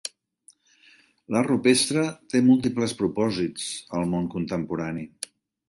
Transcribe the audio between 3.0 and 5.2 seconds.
propòsits al món contemporani.